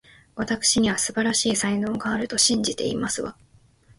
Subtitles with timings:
[0.35, 3.37] わたくしには、素晴らしい才能があると信じていますわ